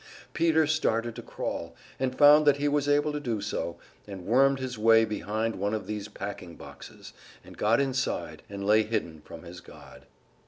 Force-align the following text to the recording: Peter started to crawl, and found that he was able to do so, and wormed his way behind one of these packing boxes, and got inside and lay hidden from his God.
Peter 0.33 0.65
started 0.65 1.13
to 1.13 1.21
crawl, 1.21 1.75
and 1.99 2.17
found 2.17 2.47
that 2.47 2.57
he 2.57 2.67
was 2.67 2.89
able 2.89 3.11
to 3.11 3.19
do 3.19 3.39
so, 3.39 3.77
and 4.07 4.25
wormed 4.25 4.57
his 4.57 4.75
way 4.75 5.05
behind 5.05 5.55
one 5.55 5.75
of 5.75 5.85
these 5.85 6.07
packing 6.07 6.55
boxes, 6.55 7.13
and 7.43 7.55
got 7.55 7.79
inside 7.79 8.41
and 8.49 8.65
lay 8.65 8.81
hidden 8.81 9.21
from 9.23 9.43
his 9.43 9.59
God. 9.61 10.07